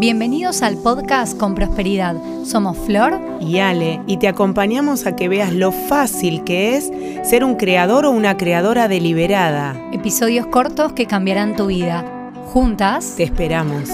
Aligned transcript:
Bienvenidos 0.00 0.62
al 0.62 0.76
podcast 0.76 1.36
con 1.36 1.56
prosperidad. 1.56 2.14
Somos 2.44 2.78
Flor 2.78 3.20
y 3.40 3.58
Ale 3.58 4.00
y 4.06 4.18
te 4.18 4.28
acompañamos 4.28 5.06
a 5.06 5.16
que 5.16 5.28
veas 5.28 5.52
lo 5.52 5.72
fácil 5.72 6.44
que 6.44 6.76
es 6.76 6.92
ser 7.28 7.42
un 7.42 7.56
creador 7.56 8.06
o 8.06 8.12
una 8.12 8.36
creadora 8.36 8.86
deliberada. 8.86 9.74
Episodios 9.92 10.46
cortos 10.46 10.92
que 10.92 11.06
cambiarán 11.06 11.56
tu 11.56 11.66
vida. 11.66 12.04
Juntas 12.46 13.14
te 13.16 13.24
esperamos. 13.24 13.90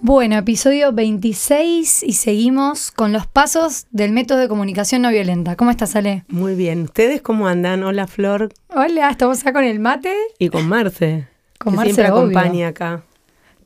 Bueno, 0.00 0.36
episodio 0.36 0.92
26 0.92 2.02
y 2.02 2.14
seguimos 2.14 2.90
con 2.90 3.12
los 3.12 3.28
pasos 3.28 3.86
del 3.92 4.10
método 4.10 4.38
de 4.38 4.48
comunicación 4.48 5.02
no 5.02 5.10
violenta. 5.10 5.54
¿Cómo 5.54 5.70
estás, 5.70 5.94
Ale? 5.94 6.24
Muy 6.26 6.56
bien. 6.56 6.82
¿Ustedes 6.82 7.22
cómo 7.22 7.46
andan? 7.46 7.84
Hola, 7.84 8.08
Flor. 8.08 8.48
Hola, 8.74 9.10
estamos 9.10 9.42
acá 9.42 9.52
con 9.52 9.62
el 9.62 9.78
mate. 9.78 10.12
Y 10.40 10.48
con 10.48 10.68
Marce. 10.68 11.28
Con 11.60 11.76
Marce, 11.76 11.94
siempre 11.94 12.12
acompaña 12.12 12.66
acá. 12.66 13.04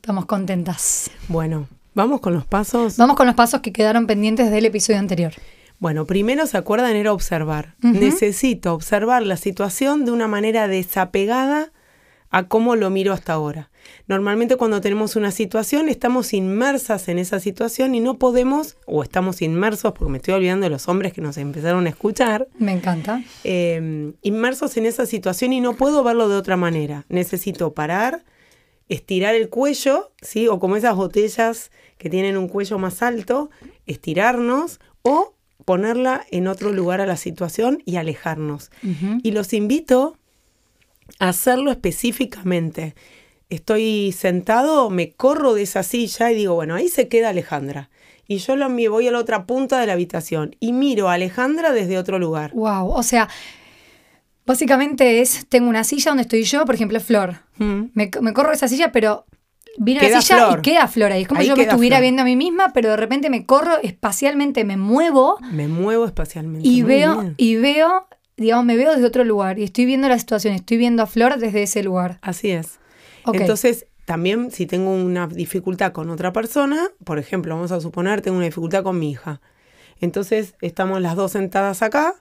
Estamos 0.03 0.27
contentas. 0.27 1.12
Bueno, 1.29 1.69
vamos 1.95 2.20
con 2.20 2.34
los 2.34 2.45
pasos. 2.45 2.97
Vamos 2.97 3.15
con 3.15 3.24
los 3.24 3.37
pasos 3.37 3.60
que 3.60 3.73
quedaron 3.73 4.09
pendientes 4.09 4.51
del 4.51 4.65
episodio 4.65 4.98
anterior. 4.98 5.33
Bueno, 5.79 6.06
primero 6.06 6.45
se 6.48 6.59
acuerdan 6.59 6.97
era 6.97 7.12
observar. 7.12 7.77
Necesito 7.83 8.74
observar 8.74 9.23
la 9.23 9.37
situación 9.37 10.05
de 10.05 10.10
una 10.10 10.27
manera 10.27 10.66
desapegada 10.66 11.70
a 12.30 12.48
cómo 12.48 12.74
lo 12.74 12.91
miro 12.91 13.12
hasta 13.12 13.34
ahora. 13.34 13.70
Normalmente 14.09 14.57
cuando 14.57 14.80
tenemos 14.80 15.15
una 15.15 15.30
situación 15.30 15.88
estamos 15.88 16.32
inmersas 16.32 17.07
en 17.07 17.21
esa 17.21 17.38
situación 17.38 17.95
y 17.95 18.01
no 18.01 18.19
podemos, 18.19 18.79
o 18.87 19.05
estamos 19.05 19.41
inmersos, 19.41 19.93
porque 19.93 20.10
me 20.10 20.19
estoy 20.19 20.34
olvidando 20.34 20.65
de 20.65 20.71
los 20.71 20.88
hombres 20.88 21.12
que 21.12 21.21
nos 21.21 21.37
empezaron 21.37 21.87
a 21.87 21.91
escuchar. 21.91 22.48
Me 22.59 22.73
encanta. 22.73 23.23
Eh, 23.45 24.12
inmersos 24.23 24.77
en 24.77 24.87
esa 24.87 25.07
situación 25.07 25.52
y 25.52 25.60
no 25.60 25.74
puedo 25.74 26.02
verlo 26.02 26.29
de 26.29 26.38
otra 26.38 26.57
manera. 26.57 27.05
Necesito 27.09 27.73
parar, 27.73 28.24
estirar 28.88 29.34
el 29.34 29.48
cuello, 29.48 30.12
¿sí? 30.20 30.48
O 30.48 30.59
como 30.59 30.77
esas 30.77 30.96
botellas 30.96 31.70
que 31.98 32.10
tienen 32.10 32.36
un 32.36 32.48
cuello 32.48 32.78
más 32.78 33.02
alto, 33.02 33.50
estirarnos 33.86 34.80
o 35.02 35.34
ponerla 35.65 36.26
en 36.30 36.48
otro 36.48 36.73
lugar 36.73 37.01
a 37.01 37.07
la 37.07 37.16
situación 37.16 37.82
y 37.84 37.96
alejarnos. 37.96 38.70
Y 39.23 39.30
los 39.30 39.52
invito 39.52 40.18
a 41.18 41.29
hacerlo 41.29 41.70
específicamente. 41.70 42.95
Estoy 43.48 44.12
sentado, 44.12 44.90
me 44.90 45.12
corro 45.12 45.54
de 45.54 45.62
esa 45.62 45.82
silla 45.82 46.32
y 46.32 46.37
digo, 46.37 46.54
bueno, 46.54 46.74
ahí 46.74 46.88
se 46.88 47.09
queda 47.09 47.29
Alejandra. 47.29 47.90
Y 48.26 48.38
yo 48.38 48.57
lo, 48.57 48.68
voy 48.68 49.09
a 49.09 49.12
la 49.12 49.18
otra 49.18 49.46
punta 49.46 49.80
de 49.80 49.87
la 49.87 49.92
habitación 49.92 50.57
y 50.59 50.73
miro 50.73 51.09
a 51.09 51.14
Alejandra 51.14 51.73
desde 51.73 51.98
otro 51.98 52.18
lugar. 52.18 52.52
Wow, 52.54 52.88
o 52.88 53.02
sea, 53.02 53.29
Básicamente 54.45 55.21
es, 55.21 55.46
tengo 55.48 55.68
una 55.68 55.85
silla 55.85 56.10
donde 56.10 56.23
estoy 56.23 56.43
yo, 56.43 56.65
por 56.65 56.74
ejemplo, 56.74 56.98
Flor. 57.01 57.37
Mm. 57.59 57.82
Me, 57.95 58.10
corro 58.10 58.52
esa 58.52 58.66
silla, 58.66 58.90
pero 58.90 59.24
vino 59.79 60.01
la 60.01 60.21
silla 60.21 60.57
y 60.59 60.62
queda 60.62 60.88
Flor 60.88 61.12
ahí. 61.12 61.23
Es 61.23 61.29
como 61.29 61.40
si 61.40 61.46
yo 61.46 61.57
me 61.57 61.62
estuviera 61.62 62.01
viendo 62.01 62.23
a 62.23 62.24
mí 62.24 62.35
misma, 62.35 62.73
pero 62.73 62.90
de 62.90 62.96
repente 62.96 63.30
me 63.30 63.46
corro 63.46 63.79
espacialmente, 63.82 64.65
me 64.65 64.76
muevo. 64.76 65.38
Me 65.53 65.69
muevo 65.69 66.06
espacialmente. 66.06 66.66
Y 66.66 66.82
veo, 66.82 67.34
y 67.37 67.56
veo, 67.56 68.09
digamos, 68.37 68.65
me 68.65 68.76
veo 68.76 68.93
desde 68.93 69.06
otro 69.06 69.25
lugar. 69.25 69.60
Y 69.60 69.62
estoy 69.62 69.87
viendo 69.87 70.09
la 70.09 70.19
situación, 70.19 70.54
estoy 70.54 70.76
viendo 70.76 71.04
a 71.04 71.06
Flor 71.06 71.38
desde 71.38 71.62
ese 71.62 71.84
lugar. 71.84 72.19
Así 72.22 72.50
es. 72.50 72.81
Entonces, 73.32 73.87
también 74.06 74.50
si 74.50 74.66
tengo 74.66 74.93
una 74.93 75.28
dificultad 75.28 75.93
con 75.93 76.10
otra 76.10 76.32
persona, 76.32 76.88
por 77.04 77.20
ejemplo, 77.20 77.54
vamos 77.54 77.70
a 77.70 77.81
suponer, 77.81 78.22
tengo 78.22 78.37
una 78.37 78.47
dificultad 78.47 78.82
con 78.82 78.98
mi 78.98 79.12
hija. 79.12 79.41
Entonces, 80.00 80.56
estamos 80.60 81.00
las 81.00 81.15
dos 81.15 81.31
sentadas 81.31 81.82
acá 81.82 82.16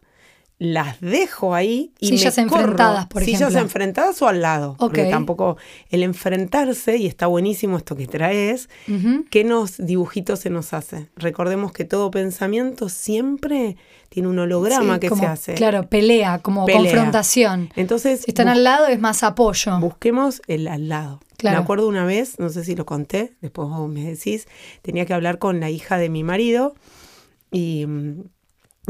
las 0.62 1.02
dejo 1.02 1.56
ahí 1.56 1.92
y 2.00 2.10
sillas 2.10 2.38
me 2.38 2.44
enfrentadas, 2.44 3.08
por 3.08 3.24
ejemplo. 3.24 3.48
Sillas 3.48 3.60
enfrentadas 3.60 4.22
o 4.22 4.28
al 4.28 4.44
lado. 4.44 4.76
Porque 4.78 5.06
tampoco 5.06 5.58
el 5.90 6.04
enfrentarse, 6.04 6.98
y 6.98 7.08
está 7.08 7.26
buenísimo 7.26 7.78
esto 7.78 7.96
que 7.96 8.06
traes, 8.06 8.70
¿qué 9.32 9.44
nos 9.44 9.84
dibujitos 9.84 10.42
se 10.42 10.52
nos 10.52 10.74
hace? 10.74 11.10
Recordemos 11.16 11.72
que 11.72 11.84
todo 11.84 12.12
pensamiento 12.12 12.90
siempre 12.90 13.76
tiene 14.10 14.28
un 14.28 14.38
holograma 14.38 15.00
que 15.00 15.10
se 15.10 15.26
hace. 15.26 15.56
Claro, 15.56 15.90
pelea, 15.90 16.38
como 16.44 16.68
confrontación. 16.68 17.72
Entonces, 17.76 18.22
si 18.22 18.30
están 18.30 18.48
al 18.48 18.64
lado 18.64 18.86
es 18.86 19.00
más 19.00 19.24
apoyo. 19.24 19.80
Busquemos 19.80 20.44
el 20.46 20.68
al 20.68 20.90
lado. 20.90 21.22
Me 21.42 21.50
acuerdo 21.50 21.88
una 21.88 22.06
vez, 22.06 22.38
no 22.38 22.50
sé 22.50 22.64
si 22.64 22.76
lo 22.76 22.86
conté, 22.86 23.34
después 23.42 23.68
vos 23.68 23.90
me 23.90 24.04
decís, 24.04 24.48
tenía 24.84 25.08
que 25.08 25.16
hablar 25.16 25.40
con 25.40 25.60
la 25.60 25.72
hija 25.72 25.98
de 25.98 26.10
mi 26.10 26.24
marido 26.24 26.76
y 27.50 27.88
mm, 27.88 28.26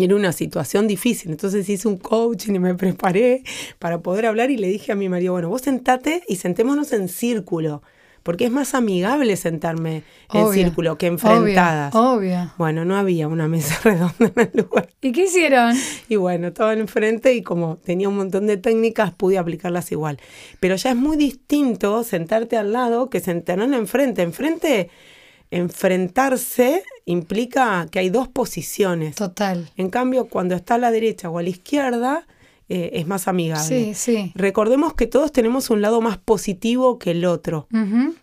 y 0.02 0.06
era 0.06 0.16
una 0.16 0.32
situación 0.32 0.88
difícil. 0.88 1.30
Entonces 1.30 1.70
hice 1.70 1.88
un 1.88 1.98
coaching 1.98 2.56
y 2.56 2.60
me 2.60 2.74
preparé 2.74 3.44
para 3.78 4.00
poder 4.00 4.26
hablar 4.26 4.50
y 4.50 4.58
le 4.58 4.68
dije 4.68 4.92
a 4.92 4.96
mi 4.96 5.10
marido, 5.10 5.34
bueno, 5.34 5.50
vos 5.50 5.62
sentate 5.62 6.24
y 6.28 6.38
sentémonos 6.38 6.92
en 6.92 7.08
círculo, 7.08 7.84
porque 8.24 8.46
es 8.46 8.52
más 8.52 8.74
amigable 8.74 9.36
sentarme 9.36 10.02
en 10.34 10.52
círculo 10.54 10.98
que 10.98 11.06
enfrentadas. 11.06 11.94
Obvio, 11.94 12.52
Bueno, 12.58 12.84
no 12.84 12.98
había 12.98 13.28
una 13.28 13.48
mesa 13.48 13.80
redonda 13.84 14.32
en 14.36 14.50
el 14.54 14.64
lugar. 14.64 14.90
¿Y 15.02 15.12
qué 15.12 15.26
hicieron? 15.26 15.76
Y 16.10 16.16
bueno, 16.16 16.48
estaban 16.48 16.80
enfrente 16.80 17.36
y 17.36 17.44
como 17.44 17.78
tenía 17.78 18.10
un 18.10 18.18
montón 18.18 18.48
de 18.48 18.58
técnicas, 18.58 19.14
pude 19.14 19.38
aplicarlas 19.38 19.92
igual. 19.92 20.18
Pero 20.60 20.78
ya 20.78 20.90
es 20.90 20.96
muy 20.96 21.16
distinto 21.16 22.04
sentarte 22.04 22.58
al 22.58 22.74
lado 22.74 23.12
que 23.12 23.20
sentarme 23.20 23.78
enfrente. 23.78 24.24
Enfrente 24.24 24.90
enfrentarse 25.52 26.84
implica 27.12 27.88
que 27.92 28.00
hay 28.00 28.10
dos 28.10 28.28
posiciones. 28.28 29.16
Total. 29.16 29.70
En 29.78 29.90
cambio, 29.90 30.26
cuando 30.26 30.56
está 30.56 30.76
a 30.76 30.78
la 30.78 30.92
derecha 30.92 31.30
o 31.30 31.38
a 31.38 31.44
la 31.44 31.50
izquierda, 31.50 32.26
eh, 32.70 33.00
es 33.02 33.08
más 33.08 33.28
amigable. 33.28 33.68
Sí, 33.68 33.94
sí. 33.94 34.32
Recordemos 34.34 34.94
que 34.94 35.06
todos 35.06 35.34
tenemos 35.34 35.70
un 35.70 35.82
lado 35.82 36.00
más 36.00 36.18
positivo 36.18 37.00
que 37.00 37.12
el 37.12 37.26
otro, 37.26 37.68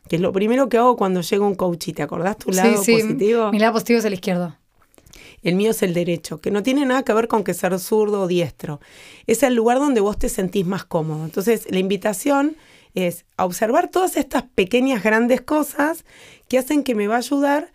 que 0.08 0.16
es 0.16 0.22
lo 0.22 0.32
primero 0.32 0.70
que 0.70 0.78
hago 0.78 0.96
cuando 0.96 1.20
llega 1.20 1.46
un 1.46 1.54
coach. 1.54 1.90
¿Te 1.94 2.02
acordás 2.02 2.38
tu 2.38 2.50
lado 2.50 2.82
sí, 2.82 2.92
positivo? 2.92 3.52
Mi 3.52 3.58
lado 3.58 3.74
positivo 3.74 3.98
es 3.98 4.06
el 4.06 4.14
izquierdo. 4.14 4.56
El 5.42 5.54
mío 5.54 5.72
es 5.72 5.82
el 5.82 5.92
derecho, 5.92 6.40
que 6.40 6.50
no 6.50 6.62
tiene 6.62 6.86
nada 6.86 7.02
que 7.02 7.12
ver 7.12 7.28
con 7.28 7.44
que 7.44 7.52
ser 7.52 7.78
zurdo 7.78 8.22
o 8.22 8.26
diestro. 8.26 8.80
Es 9.26 9.42
el 9.42 9.54
lugar 9.54 9.78
donde 9.78 10.00
vos 10.00 10.18
te 10.18 10.30
sentís 10.30 10.66
más 10.66 10.84
cómodo. 10.84 11.26
Entonces, 11.26 11.66
la 11.70 11.78
invitación 11.78 12.56
es 12.94 13.26
a 13.36 13.44
observar 13.44 13.88
todas 13.90 14.16
estas 14.16 14.44
pequeñas, 14.54 15.02
grandes 15.02 15.42
cosas 15.42 16.06
que 16.48 16.58
hacen 16.58 16.82
que 16.82 16.94
me 16.94 17.06
va 17.06 17.16
a 17.16 17.18
ayudar 17.18 17.64
a 17.64 17.70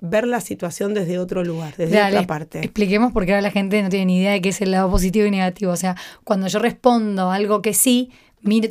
ver 0.00 0.26
la 0.26 0.40
situación 0.40 0.94
desde 0.94 1.18
otro 1.18 1.44
lugar, 1.44 1.74
desde 1.76 2.02
otra 2.02 2.26
parte. 2.26 2.60
Expliquemos 2.60 3.12
porque 3.12 3.32
ahora 3.32 3.42
la 3.42 3.50
gente 3.50 3.82
no 3.82 3.88
tiene 3.88 4.06
ni 4.06 4.18
idea 4.18 4.32
de 4.32 4.40
qué 4.40 4.48
es 4.48 4.60
el 4.60 4.70
lado 4.70 4.90
positivo 4.90 5.26
y 5.26 5.30
negativo. 5.30 5.72
O 5.72 5.76
sea, 5.76 5.96
cuando 6.24 6.46
yo 6.48 6.58
respondo 6.58 7.30
algo 7.30 7.60
que 7.60 7.74
sí, 7.74 8.10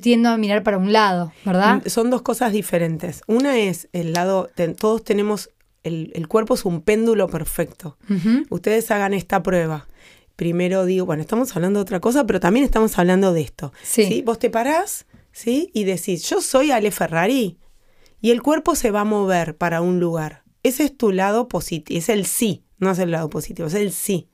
tiendo 0.02 0.30
a 0.30 0.38
mirar 0.38 0.64
para 0.64 0.78
un 0.78 0.92
lado, 0.92 1.32
¿verdad? 1.46 1.84
Mm, 1.86 1.90
son 1.90 2.10
dos 2.10 2.22
cosas 2.22 2.52
diferentes. 2.52 3.22
Una 3.28 3.58
es 3.58 3.88
el 3.94 4.14
lado, 4.14 4.50
todos 4.80 5.04
tenemos, 5.04 5.52
el, 5.84 6.28
cuerpo 6.28 6.56
es 6.56 6.66
un 6.66 6.82
péndulo 6.82 7.28
perfecto. 7.28 7.98
Ustedes 8.50 8.90
hagan 8.92 9.14
esta 9.14 9.44
prueba. 9.44 9.88
Primero 10.36 10.86
digo, 10.86 11.06
bueno, 11.06 11.22
estamos 11.22 11.56
hablando 11.56 11.80
de 11.80 11.84
otra 11.84 12.00
cosa, 12.00 12.26
pero 12.26 12.40
también 12.40 12.66
estamos 12.66 12.98
hablando 12.98 13.34
de 13.34 13.42
esto. 13.42 13.74
Sí. 13.84 14.24
Vos 14.26 14.40
te 14.40 14.50
parás, 14.50 15.06
¿sí? 15.34 15.70
Y 15.74 15.84
decís, 15.84 16.28
yo 16.30 16.42
soy 16.42 16.72
Ale 16.72 16.92
Ferrari. 16.92 17.58
Y 18.22 18.32
el 18.32 18.42
cuerpo 18.42 18.76
se 18.76 18.92
va 18.92 19.02
a 19.02 19.06
mover 19.06 19.56
para 19.56 19.82
un 19.82 20.00
lugar. 20.00 20.44
Ese 20.64 20.84
es 20.84 20.98
tu 20.98 21.12
lado 21.12 21.48
positivo, 21.48 21.98
es 21.98 22.10
el 22.10 22.26
sí, 22.26 22.64
no 22.78 22.92
es 22.92 23.00
el 23.00 23.12
lado 23.12 23.30
positivo, 23.30 23.68
es 23.68 23.74
el 23.74 23.92
sí. 23.92 24.28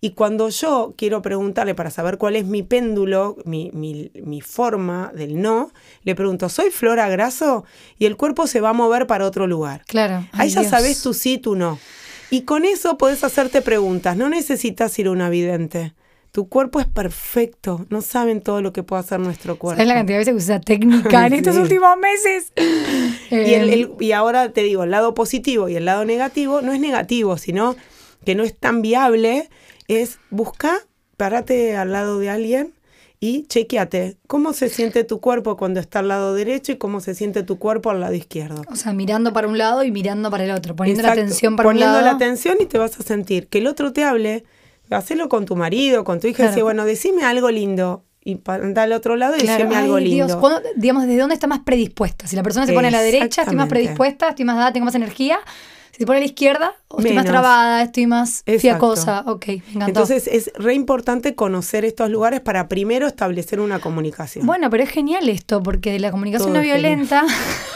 Y 0.00 0.10
cuando 0.10 0.48
yo 0.50 0.94
quiero 0.96 1.22
preguntarle 1.22 1.74
para 1.74 1.90
saber 1.90 2.18
cuál 2.18 2.36
es 2.36 2.44
mi 2.44 2.62
péndulo, 2.62 3.36
mi, 3.44 3.70
mi, 3.72 4.40
forma 4.40 5.10
del 5.14 5.40
no, 5.40 5.72
le 6.02 6.14
pregunto, 6.14 6.48
¿soy 6.48 6.70
Flora 6.70 7.08
Graso? 7.08 7.64
Y 7.98 8.06
el 8.06 8.16
cuerpo 8.16 8.46
se 8.46 8.60
va 8.60 8.70
a 8.70 8.74
mover 8.74 9.06
para 9.06 9.26
otro 9.26 9.46
lugar. 9.46 9.84
Claro. 9.86 10.28
Ahí 10.32 10.50
ya 10.50 10.64
sabes 10.64 11.02
tu 11.02 11.14
sí, 11.14 11.38
tu 11.38 11.56
no. 11.56 11.78
Y 12.30 12.42
con 12.42 12.64
eso 12.64 12.98
puedes 12.98 13.24
hacerte 13.24 13.62
preguntas. 13.62 14.16
No 14.16 14.28
necesitas 14.28 14.98
ir 14.98 15.06
a 15.06 15.12
una 15.12 15.30
vidente. 15.30 15.94
Tu 16.36 16.50
cuerpo 16.50 16.80
es 16.80 16.86
perfecto. 16.86 17.86
No 17.88 18.02
saben 18.02 18.42
todo 18.42 18.60
lo 18.60 18.74
que 18.74 18.82
puede 18.82 19.00
hacer 19.00 19.18
nuestro 19.20 19.58
cuerpo. 19.58 19.80
Es 19.80 19.88
la 19.88 19.94
cantidad 19.94 20.18
de 20.18 20.18
veces 20.18 20.34
que 20.34 20.52
usa 20.52 20.60
técnica 20.66 21.26
en 21.26 21.32
estos 21.32 21.56
últimos 21.56 21.96
meses. 21.96 22.52
y, 23.30 24.04
y 24.04 24.12
ahora 24.12 24.52
te 24.52 24.62
digo, 24.62 24.84
el 24.84 24.90
lado 24.90 25.14
positivo 25.14 25.70
y 25.70 25.76
el 25.76 25.86
lado 25.86 26.04
negativo 26.04 26.60
no 26.60 26.74
es 26.74 26.80
negativo, 26.80 27.38
sino 27.38 27.74
que 28.26 28.34
no 28.34 28.42
es 28.42 28.54
tan 28.54 28.82
viable. 28.82 29.48
Es 29.88 30.18
busca, 30.28 30.76
párate 31.16 31.74
al 31.74 31.92
lado 31.92 32.18
de 32.18 32.28
alguien 32.28 32.74
y 33.18 33.46
chequeate 33.46 34.18
cómo 34.26 34.52
se 34.52 34.68
siente 34.68 35.04
tu 35.04 35.22
cuerpo 35.22 35.56
cuando 35.56 35.80
está 35.80 36.00
al 36.00 36.08
lado 36.08 36.34
derecho 36.34 36.72
y 36.72 36.76
cómo 36.76 37.00
se 37.00 37.14
siente 37.14 37.44
tu 37.44 37.58
cuerpo 37.58 37.88
al 37.88 38.00
lado 38.00 38.12
izquierdo. 38.12 38.60
O 38.70 38.76
sea, 38.76 38.92
mirando 38.92 39.32
para 39.32 39.48
un 39.48 39.56
lado 39.56 39.84
y 39.84 39.90
mirando 39.90 40.30
para 40.30 40.44
el 40.44 40.50
otro, 40.50 40.76
poniendo 40.76 41.02
la 41.02 41.12
atención 41.12 41.56
para 41.56 41.70
un 41.70 41.80
lado. 41.80 41.92
Poniendo 41.94 42.10
la 42.10 42.14
atención 42.14 42.58
y 42.60 42.66
te 42.66 42.76
vas 42.76 43.00
a 43.00 43.02
sentir 43.02 43.48
que 43.48 43.56
el 43.56 43.66
otro 43.68 43.94
te 43.94 44.04
hable 44.04 44.44
Hacelo 44.90 45.28
con 45.28 45.46
tu 45.46 45.56
marido, 45.56 46.04
con 46.04 46.20
tu 46.20 46.28
hija, 46.28 46.44
y 46.44 46.46
decir, 46.48 46.62
bueno, 46.62 46.84
decime 46.84 47.24
algo 47.24 47.50
lindo. 47.50 48.04
Y 48.24 48.40
anda 48.46 48.82
al 48.82 48.92
otro 48.92 49.14
lado 49.14 49.36
y 49.36 49.46
decime 49.46 49.76
algo 49.76 50.00
lindo. 50.00 50.26
Dios, 50.26 50.62
digamos, 50.74 51.06
¿desde 51.06 51.20
dónde 51.20 51.34
está 51.34 51.46
más 51.46 51.60
predispuesta? 51.60 52.26
Si 52.26 52.34
la 52.34 52.42
persona 52.42 52.66
se 52.66 52.72
pone 52.72 52.88
a 52.88 52.90
la 52.90 53.00
derecha, 53.00 53.42
estoy 53.42 53.56
más 53.56 53.68
predispuesta, 53.68 54.30
estoy 54.30 54.44
más 54.44 54.56
dada, 54.56 54.72
tengo 54.72 54.84
más 54.84 54.96
energía. 54.96 55.38
Si 55.96 56.04
por 56.04 56.16
la 56.16 56.24
izquierda, 56.26 56.74
o 56.88 56.98
estoy 56.98 57.14
más 57.14 57.24
trabada, 57.24 57.82
estoy 57.82 58.06
más 58.06 58.44
fiacosa. 58.58 59.24
Ok, 59.26 59.46
me 59.46 59.54
encantó. 59.54 59.86
Entonces 59.86 60.26
es 60.26 60.52
re 60.54 60.74
importante 60.74 61.34
conocer 61.34 61.86
estos 61.86 62.10
lugares 62.10 62.40
para 62.40 62.68
primero 62.68 63.06
establecer 63.06 63.60
una 63.60 63.78
comunicación. 63.78 64.44
Bueno, 64.44 64.68
pero 64.68 64.82
es 64.82 64.90
genial 64.90 65.26
esto, 65.30 65.62
porque 65.62 65.98
la 65.98 66.10
comunicación 66.10 66.52
no 66.52 66.60
violenta, 66.60 67.24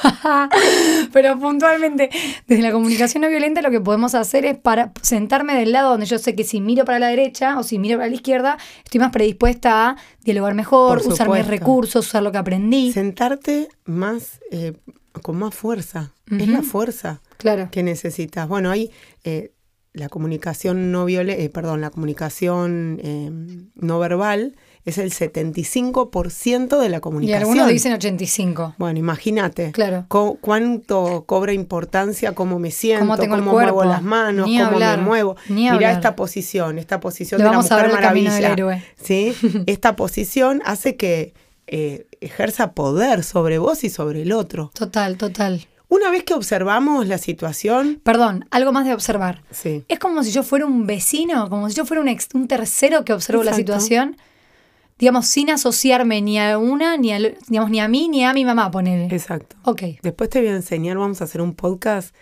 pero 1.14 1.38
puntualmente, 1.38 2.11
desde 2.46 2.62
la 2.62 2.72
comunicación 2.72 3.22
no 3.22 3.31
violenta 3.31 3.62
lo 3.62 3.70
que 3.70 3.81
podemos 3.81 4.14
hacer 4.14 4.44
es 4.44 4.58
para 4.58 4.93
sentarme 5.00 5.55
del 5.55 5.72
lado 5.72 5.93
donde 5.93 6.05
yo 6.05 6.19
sé 6.19 6.34
que 6.34 6.44
si 6.44 6.61
miro 6.61 6.84
para 6.84 6.99
la 6.99 7.08
derecha 7.08 7.58
o 7.58 7.62
si 7.62 7.78
miro 7.78 7.96
para 7.96 8.11
la 8.11 8.14
izquierda, 8.14 8.58
estoy 8.84 9.00
más 9.00 9.12
predispuesta 9.12 9.88
a 9.88 9.96
dialogar 10.25 10.55
mejor, 10.55 10.99
usar 10.99 11.31
mis 11.31 11.46
recursos, 11.46 12.06
usar 12.06 12.22
lo 12.22 12.32
que 12.32 12.38
aprendí. 12.38 12.93
Sentarte 12.93 13.69
más, 13.87 14.40
eh, 14.50 14.75
con 15.22 15.38
más 15.38 15.55
fuerza. 15.55 16.12
Es 16.31 16.49
la 16.49 16.62
fuerza 16.62 17.22
claro. 17.40 17.69
que 17.70 17.82
necesitas. 17.82 18.46
Bueno, 18.48 18.70
hay 18.70 18.90
eh, 19.25 19.52
la 19.92 20.08
comunicación 20.08 20.92
no 20.92 21.04
violenta, 21.04 21.42
eh, 21.42 21.48
perdón, 21.48 21.81
la 21.81 21.90
comunicación 21.90 23.00
eh, 23.02 23.31
no 23.75 23.98
verbal 23.98 24.54
es 24.84 24.98
el 24.98 25.10
75% 25.12 26.81
de 26.81 26.88
la 26.88 27.00
comunicación. 27.00 27.40
Y 27.40 27.42
algunos 27.42 27.69
dicen 27.69 27.92
85. 27.94 28.76
Bueno, 28.78 28.98
imagínate. 28.98 29.72
Claro. 29.72 30.06
cuánto 30.08 31.25
cobra 31.26 31.52
importancia 31.52 32.34
cómo 32.34 32.58
me 32.58 32.70
siento, 32.70 33.16
cómo, 33.16 33.43
muevo 33.43 33.84
las 33.84 34.02
manos, 34.02 34.46
cómo 34.46 34.78
me 34.78 34.96
muevo. 34.98 35.36
Mira 35.48 35.90
esta 35.90 36.14
posición, 36.14 36.78
esta 36.78 37.00
posición 37.00 37.38
de 37.40 37.44
la 37.44 37.52
mujer 37.52 37.93
maravilla. 37.93 38.82
¿sí? 39.02 39.34
esta 39.66 39.96
posición 39.96 40.62
hace 40.64 40.96
que 40.96 41.34
ejerza 41.66 42.72
poder 42.72 43.25
sobre 43.25 43.58
vos 43.58 43.84
y 43.84 43.90
sobre 43.90 44.22
el 44.22 44.32
otro. 44.32 44.70
Total, 44.72 45.16
total. 45.16 45.66
Una 45.90 46.08
vez 46.10 46.22
que 46.22 46.34
observamos 46.34 47.08
la 47.08 47.19
situación. 47.19 48.00
Perdón, 48.04 48.46
algo 48.52 48.70
más 48.70 48.87
de 48.87 48.94
observar. 48.94 49.42
Sí. 49.50 49.84
Es 49.88 49.98
como 49.98 50.22
si 50.22 50.31
yo 50.31 50.44
fuera 50.44 50.64
un 50.64 50.87
vecino, 50.87 51.50
como 51.50 51.69
si 51.69 51.75
yo 51.75 51.84
fuera 51.84 52.00
un, 52.00 52.16
un 52.34 52.48
tercero 52.48 53.04
que 53.04 53.12
observo 53.12 53.42
la 53.42 53.52
situación, 53.52 54.16
digamos, 55.00 55.26
sin 55.26 55.50
asociarme 55.50 56.22
ni 56.22 56.38
a 56.38 56.58
una, 56.58 56.96
ni 56.96 57.12
a, 57.12 57.19
digamos, 57.19 57.70
ni 57.70 57.81
a 57.81 57.88
mí, 57.88 58.08
ni 58.08 58.25
a 58.25 58.32
mi 58.32 58.44
mamá, 58.44 58.70
poner. 58.70 59.12
Exacto. 59.12 59.56
Ok. 59.64 59.82
Después 60.00 60.31
te 60.31 60.38
voy 60.38 60.48
a 60.48 60.54
enseñar, 60.54 60.96
vamos 60.96 61.20
a 61.22 61.25
hacer 61.25 61.40
un 61.40 61.54
podcast 61.54 62.14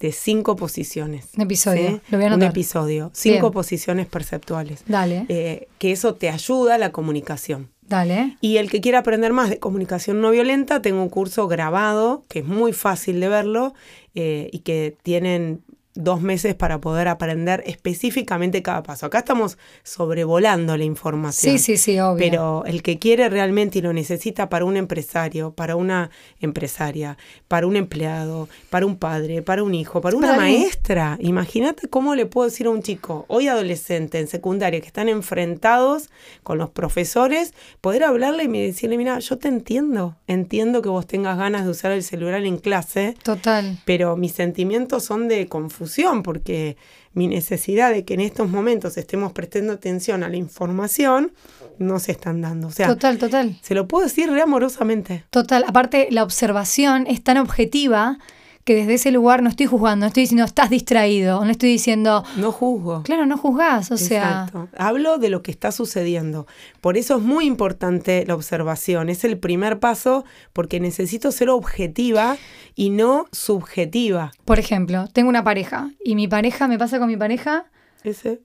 de 0.00 0.12
cinco 0.12 0.56
posiciones. 0.56 1.28
Un 1.36 1.42
episodio. 1.42 2.00
Lo 2.10 2.18
voy 2.18 2.26
a 2.26 2.34
Un 2.34 2.42
episodio. 2.42 3.10
Cinco 3.14 3.50
posiciones 3.50 4.06
perceptuales. 4.06 4.82
Dale. 4.86 5.26
Eh, 5.28 5.68
que 5.78 5.92
eso 5.92 6.14
te 6.14 6.28
ayuda 6.28 6.74
a 6.74 6.78
la 6.78 6.92
comunicación. 6.92 7.70
Dale. 7.82 8.36
Y 8.40 8.56
el 8.56 8.68
que 8.70 8.80
quiera 8.80 8.98
aprender 8.98 9.32
más 9.32 9.48
de 9.48 9.58
comunicación 9.58 10.20
no 10.20 10.30
violenta, 10.30 10.82
tengo 10.82 11.02
un 11.02 11.08
curso 11.08 11.46
grabado 11.46 12.24
que 12.28 12.40
es 12.40 12.44
muy 12.44 12.72
fácil 12.72 13.20
de 13.20 13.28
verlo 13.28 13.74
eh, 14.14 14.50
y 14.52 14.60
que 14.60 14.96
tienen 15.02 15.62
dos 15.96 16.20
meses 16.20 16.54
para 16.54 16.80
poder 16.80 17.08
aprender 17.08 17.62
específicamente 17.66 18.62
cada 18.62 18.82
paso. 18.82 19.06
Acá 19.06 19.18
estamos 19.18 19.58
sobrevolando 19.82 20.76
la 20.76 20.84
información. 20.84 21.58
Sí, 21.58 21.58
sí, 21.58 21.76
sí, 21.76 21.98
obvio. 21.98 22.18
Pero 22.18 22.64
el 22.66 22.82
que 22.82 22.98
quiere 22.98 23.28
realmente 23.28 23.78
y 23.78 23.82
lo 23.82 23.92
necesita 23.92 24.48
para 24.48 24.64
un 24.64 24.76
empresario, 24.76 25.52
para 25.52 25.74
una 25.76 26.10
empresaria, 26.40 27.16
para 27.48 27.66
un 27.66 27.76
empleado, 27.76 28.48
para 28.70 28.86
un 28.86 28.96
padre, 28.96 29.42
para 29.42 29.62
un 29.62 29.74
hijo, 29.74 30.00
para 30.00 30.16
una 30.16 30.36
maestra. 30.36 31.16
Imagínate 31.20 31.88
cómo 31.88 32.14
le 32.14 32.26
puedo 32.26 32.48
decir 32.48 32.66
a 32.66 32.70
un 32.70 32.82
chico, 32.82 33.24
hoy 33.28 33.48
adolescente, 33.48 34.18
en 34.18 34.28
secundaria, 34.28 34.80
que 34.80 34.86
están 34.86 35.08
enfrentados 35.08 36.10
con 36.42 36.58
los 36.58 36.70
profesores, 36.70 37.54
poder 37.80 38.04
hablarle 38.04 38.44
y 38.44 38.66
decirle, 38.66 38.98
mira, 38.98 39.18
yo 39.18 39.38
te 39.38 39.48
entiendo, 39.48 40.16
entiendo 40.26 40.82
que 40.82 40.88
vos 40.88 41.06
tengas 41.06 41.38
ganas 41.38 41.64
de 41.64 41.70
usar 41.70 41.92
el 41.92 42.02
celular 42.02 42.44
en 42.44 42.58
clase. 42.58 43.16
Total. 43.22 43.78
Pero 43.84 44.16
mis 44.16 44.32
sentimientos 44.32 45.04
son 45.04 45.28
de 45.28 45.46
confusión 45.46 45.85
porque 46.22 46.76
mi 47.12 47.28
necesidad 47.28 47.92
de 47.92 48.04
que 48.04 48.14
en 48.14 48.20
estos 48.20 48.48
momentos 48.48 48.96
estemos 48.96 49.32
prestando 49.32 49.72
atención 49.72 50.22
a 50.22 50.28
la 50.28 50.36
información 50.36 51.32
no 51.78 51.98
se 51.98 52.12
están 52.12 52.40
dando. 52.42 52.68
O 52.68 52.70
sea, 52.70 52.88
total, 52.88 53.18
total. 53.18 53.58
Se 53.62 53.74
lo 53.74 53.88
puedo 53.88 54.04
decir 54.04 54.30
re 54.30 54.42
amorosamente. 54.42 55.24
Total. 55.30 55.64
Aparte, 55.66 56.08
la 56.10 56.22
observación 56.22 57.06
es 57.06 57.22
tan 57.22 57.38
objetiva 57.38 58.18
que 58.66 58.74
desde 58.74 58.94
ese 58.94 59.12
lugar 59.12 59.44
no 59.44 59.48
estoy 59.48 59.66
juzgando, 59.66 60.04
no 60.04 60.08
estoy 60.08 60.24
diciendo 60.24 60.44
estás 60.44 60.70
distraído, 60.70 61.44
no 61.44 61.50
estoy 61.52 61.68
diciendo... 61.70 62.24
No 62.36 62.50
juzgo. 62.50 63.04
Claro, 63.04 63.24
no 63.24 63.38
juzgás, 63.38 63.92
o 63.92 63.96
sea... 63.96 64.50
Hablo 64.76 65.18
de 65.18 65.30
lo 65.30 65.40
que 65.40 65.52
está 65.52 65.70
sucediendo. 65.70 66.48
Por 66.80 66.96
eso 66.96 67.16
es 67.18 67.22
muy 67.22 67.46
importante 67.46 68.24
la 68.26 68.34
observación, 68.34 69.08
es 69.08 69.22
el 69.22 69.38
primer 69.38 69.78
paso 69.78 70.24
porque 70.52 70.80
necesito 70.80 71.30
ser 71.30 71.48
objetiva 71.48 72.38
y 72.74 72.90
no 72.90 73.26
subjetiva. 73.30 74.32
Por 74.44 74.58
ejemplo, 74.58 75.06
tengo 75.12 75.28
una 75.28 75.44
pareja 75.44 75.92
y 76.04 76.16
mi 76.16 76.26
pareja, 76.26 76.66
me 76.66 76.76
pasa 76.76 76.98
con 76.98 77.06
mi 77.06 77.16
pareja... 77.16 77.66
Ese... 78.02 78.40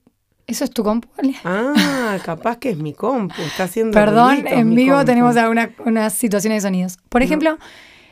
¿Eso 0.46 0.62
es 0.64 0.70
tu 0.70 0.84
compu? 0.84 1.08
Ah, 1.44 2.18
capaz 2.24 2.58
que 2.58 2.70
es 2.70 2.76
mi 2.76 2.92
compu, 2.92 3.42
está 3.42 3.64
haciendo 3.64 3.92
Perdón, 3.92 4.46
en 4.46 4.72
vivo 4.74 5.04
tenemos 5.04 5.36
algunas 5.36 5.70
unas 5.84 6.12
situaciones 6.12 6.62
de 6.62 6.68
sonidos. 6.68 6.98
Por 7.08 7.22
ejemplo, 7.22 7.58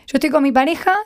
yo 0.06 0.16
estoy 0.16 0.30
con 0.30 0.42
mi 0.42 0.50
pareja 0.50 0.96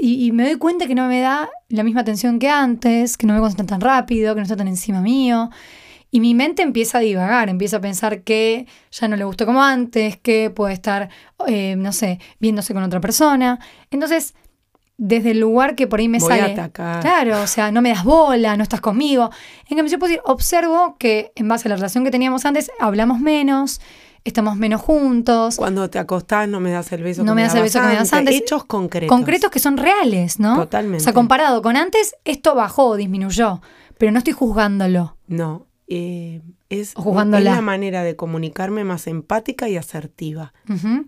y, 0.00 0.32
me 0.32 0.44
doy 0.44 0.56
cuenta 0.56 0.86
que 0.86 0.94
no 0.94 1.08
me 1.08 1.20
da 1.20 1.50
la 1.68 1.82
misma 1.82 2.02
atención 2.02 2.38
que 2.38 2.48
antes, 2.48 3.16
que 3.16 3.26
no 3.26 3.34
me 3.34 3.40
concentra 3.40 3.66
tan 3.66 3.80
rápido, 3.80 4.34
que 4.34 4.40
no 4.40 4.44
está 4.44 4.56
tan 4.56 4.68
encima 4.68 5.00
mío. 5.00 5.50
Y 6.12 6.20
mi 6.20 6.34
mente 6.34 6.62
empieza 6.62 6.98
a 6.98 7.00
divagar, 7.00 7.48
empieza 7.48 7.78
a 7.78 7.80
pensar 7.80 8.22
que 8.22 8.66
ya 8.92 9.08
no 9.08 9.16
le 9.16 9.24
gustó 9.24 9.46
como 9.46 9.62
antes, 9.62 10.16
que 10.16 10.50
puede 10.50 10.74
estar, 10.74 11.08
eh, 11.48 11.74
no 11.76 11.92
sé, 11.92 12.20
viéndose 12.38 12.74
con 12.74 12.84
otra 12.84 13.00
persona. 13.00 13.58
Entonces, 13.90 14.34
desde 14.96 15.32
el 15.32 15.40
lugar 15.40 15.74
que 15.74 15.88
por 15.88 15.98
ahí 15.98 16.08
me 16.08 16.20
sale. 16.20 16.54
Claro, 16.72 17.42
o 17.42 17.46
sea, 17.46 17.72
no 17.72 17.82
me 17.82 17.88
das 17.88 18.04
bola, 18.04 18.56
no 18.56 18.62
estás 18.62 18.80
conmigo. 18.80 19.30
En 19.68 19.76
cambio, 19.76 19.90
yo 19.90 19.98
puedo 19.98 20.10
decir, 20.10 20.22
observo 20.26 20.96
que 20.98 21.32
en 21.34 21.48
base 21.48 21.66
a 21.66 21.70
la 21.70 21.76
relación 21.76 22.04
que 22.04 22.12
teníamos 22.12 22.44
antes, 22.44 22.70
hablamos 22.78 23.18
menos, 23.18 23.80
estamos 24.24 24.56
menos 24.56 24.80
juntos. 24.80 25.56
Cuando 25.56 25.88
te 25.90 25.98
acostás 25.98 26.48
no 26.48 26.60
me 26.60 26.70
das 26.70 26.92
el 26.92 27.02
beso 27.02 27.24
no 27.24 27.34
me 27.34 27.42
das 27.42 27.54
el 27.54 27.62
beso 27.62 27.80
que 27.80 27.86
me 27.86 27.94
das 27.94 28.12
antes. 28.12 28.36
Hechos 28.36 28.64
concretos. 28.64 29.08
Concretos 29.08 29.50
que 29.50 29.58
son 29.58 29.76
reales, 29.76 30.38
¿no? 30.38 30.56
Totalmente. 30.56 31.02
O 31.02 31.04
sea, 31.04 31.12
comparado 31.12 31.62
con 31.62 31.76
antes, 31.76 32.14
esto 32.24 32.54
bajó 32.54 32.88
o 32.88 32.96
disminuyó, 32.96 33.60
pero 33.98 34.12
no 34.12 34.18
estoy 34.18 34.32
juzgándolo. 34.32 35.16
No, 35.26 35.66
eh, 35.92 36.40
es, 36.68 36.94
la 36.96 37.60
manera 37.62 38.04
de 38.04 38.14
comunicarme 38.14 38.84
más 38.84 39.08
empática 39.08 39.68
y 39.68 39.76
asertiva. 39.76 40.52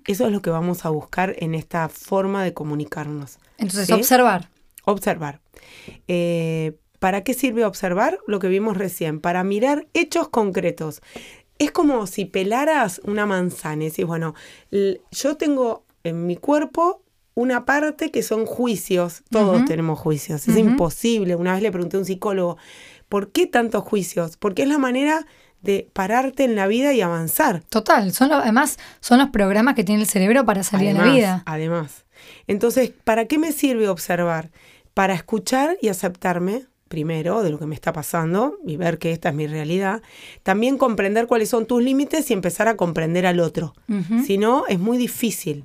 Eso 0.06 0.26
es 0.26 0.32
lo 0.32 0.42
que 0.42 0.50
vamos 0.50 0.84
a 0.84 0.88
buscar 0.88 1.36
en 1.38 1.54
esta 1.54 1.88
forma 1.88 2.42
de 2.42 2.52
comunicarnos. 2.52 3.38
Entonces, 3.58 3.88
observar. 3.92 4.48
Observar. 4.84 5.40
Eh, 6.08 6.76
¿Para 6.98 7.22
qué 7.22 7.32
sirve 7.32 7.64
observar? 7.64 8.18
Lo 8.26 8.40
que 8.40 8.48
vimos 8.48 8.76
recién, 8.76 9.20
para 9.20 9.44
mirar 9.44 9.86
hechos 9.94 10.28
concretos 10.28 11.00
es 11.58 11.70
como 11.70 12.06
si 12.06 12.24
pelaras 12.24 13.00
una 13.04 13.26
manzana 13.26 13.84
y 13.84 13.88
decís, 13.90 14.06
bueno, 14.06 14.34
yo 14.70 15.36
tengo 15.36 15.84
en 16.04 16.26
mi 16.26 16.36
cuerpo 16.36 17.02
una 17.34 17.64
parte 17.64 18.10
que 18.10 18.22
son 18.22 18.44
juicios, 18.44 19.22
todos 19.30 19.64
tenemos 19.64 19.98
juicios, 19.98 20.46
es 20.48 20.56
imposible. 20.56 21.34
Una 21.34 21.54
vez 21.54 21.62
le 21.62 21.72
pregunté 21.72 21.96
a 21.96 22.00
un 22.00 22.06
psicólogo, 22.06 22.58
¿por 23.08 23.32
qué 23.32 23.46
tantos 23.46 23.84
juicios? 23.84 24.36
Porque 24.36 24.62
es 24.62 24.68
la 24.68 24.78
manera 24.78 25.26
de 25.62 25.88
pararte 25.92 26.44
en 26.44 26.56
la 26.56 26.66
vida 26.66 26.92
y 26.92 27.00
avanzar. 27.00 27.62
Total, 27.68 28.12
son 28.12 28.32
además 28.32 28.78
son 29.00 29.18
los 29.18 29.30
programas 29.30 29.74
que 29.74 29.84
tiene 29.84 30.02
el 30.02 30.08
cerebro 30.08 30.44
para 30.44 30.62
salir 30.62 30.90
a 30.90 31.04
la 31.04 31.12
vida. 31.12 31.42
Además. 31.46 32.04
Entonces, 32.46 32.92
¿para 33.04 33.26
qué 33.26 33.38
me 33.38 33.52
sirve 33.52 33.88
observar? 33.88 34.50
Para 34.92 35.14
escuchar 35.14 35.78
y 35.80 35.88
aceptarme, 35.88 36.66
primero 36.92 37.42
de 37.42 37.48
lo 37.48 37.58
que 37.58 37.64
me 37.64 37.74
está 37.74 37.90
pasando 37.90 38.58
y 38.66 38.76
ver 38.76 38.98
que 38.98 39.12
esta 39.12 39.30
es 39.30 39.34
mi 39.34 39.46
realidad, 39.46 40.02
también 40.42 40.76
comprender 40.76 41.26
cuáles 41.26 41.48
son 41.48 41.64
tus 41.64 41.82
límites 41.82 42.30
y 42.30 42.34
empezar 42.34 42.68
a 42.68 42.76
comprender 42.76 43.24
al 43.24 43.40
otro. 43.40 43.72
Si 44.26 44.36
no, 44.36 44.66
es 44.66 44.78
muy 44.78 44.98
difícil. 44.98 45.64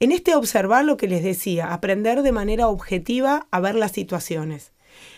En 0.00 0.10
este 0.10 0.34
observar 0.34 0.84
lo 0.84 0.96
que 0.96 1.06
les 1.06 1.22
decía, 1.22 1.72
aprender 1.72 2.22
de 2.22 2.32
manera 2.32 2.66
objetiva 2.66 3.46
a 3.52 3.60
ver 3.60 3.76
las 3.76 3.92
situaciones. 3.92 4.72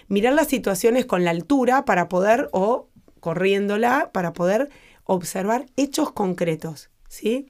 Mirar 0.09 0.35
las 0.35 0.49
situaciones 0.49 1.07
con 1.07 1.25
la 1.25 1.31
altura 1.31 1.87
para 1.87 2.11
poder, 2.11 2.51
o 2.53 2.91
corriéndola, 3.21 4.11
para 4.13 4.35
poder 4.35 4.69
observar 5.05 5.65
hechos 5.77 6.13
concretos. 6.13 6.91
¿sí? 7.09 7.49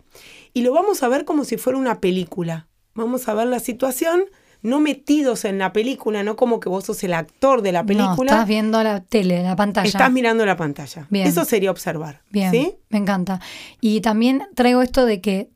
Y 0.52 0.62
lo 0.62 0.72
vamos 0.72 1.02
a 1.02 1.08
ver 1.08 1.24
como 1.24 1.42
si 1.42 1.56
fuera 1.56 1.76
una 1.76 2.00
película. 2.00 2.68
Vamos 2.94 3.26
a 3.26 3.34
ver 3.34 3.48
la 3.48 3.58
situación 3.58 4.26
no 4.62 4.80
metidos 4.80 5.44
en 5.44 5.58
la 5.58 5.72
película, 5.72 6.22
no 6.22 6.36
como 6.36 6.60
que 6.60 6.68
vos 6.68 6.84
sos 6.84 7.02
el 7.04 7.14
actor 7.14 7.62
de 7.62 7.72
la 7.72 7.84
película. 7.84 8.14
No, 8.16 8.22
estás 8.22 8.48
viendo 8.48 8.82
la 8.82 9.02
tele, 9.02 9.42
la 9.42 9.56
pantalla. 9.56 9.88
Estás 9.88 10.12
mirando 10.12 10.44
la 10.44 10.56
pantalla. 10.56 11.06
Bien. 11.10 11.26
Eso 11.26 11.44
sería 11.44 11.70
observar. 11.70 12.22
Bien. 12.30 12.50
¿sí? 12.50 12.74
Me 12.88 12.98
encanta. 12.98 13.40
Y 13.80 14.00
también 14.00 14.42
traigo 14.54 14.82
esto 14.82 15.06
de 15.06 15.20
que 15.20 15.50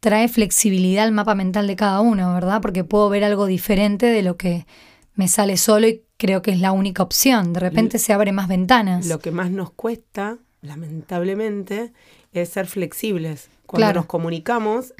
trae 0.00 0.28
flexibilidad 0.28 1.04
al 1.04 1.12
mapa 1.12 1.34
mental 1.34 1.66
de 1.66 1.76
cada 1.76 2.00
uno, 2.00 2.34
¿verdad? 2.34 2.60
Porque 2.60 2.84
puedo 2.84 3.08
ver 3.08 3.24
algo 3.24 3.46
diferente 3.46 4.06
de 4.06 4.22
lo 4.22 4.36
que 4.36 4.66
me 5.14 5.28
sale 5.28 5.56
solo 5.56 5.88
y 5.88 6.02
creo 6.18 6.42
que 6.42 6.50
es 6.50 6.60
la 6.60 6.72
única 6.72 7.02
opción. 7.02 7.52
De 7.52 7.60
repente 7.60 7.98
se 7.98 8.12
abren 8.12 8.34
más 8.34 8.48
ventanas. 8.48 9.06
Lo 9.06 9.18
que 9.18 9.30
más 9.30 9.50
nos 9.50 9.70
cuesta, 9.72 10.38
lamentablemente, 10.60 11.92
es 12.32 12.50
ser 12.50 12.66
flexibles 12.66 13.48
Cuando 13.66 13.92
nos 13.92 14.06
comunicamos, 14.06 14.94